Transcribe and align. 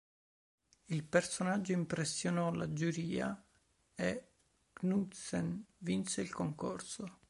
Il 0.85 1.03
personaggio 1.03 1.73
impressionò 1.73 2.51
la 2.51 2.73
giuria 2.73 3.39
e 3.93 4.29
Knudsen" 4.73 5.63
"vinse 5.77 6.21
il 6.21 6.33
concorso. 6.33 7.17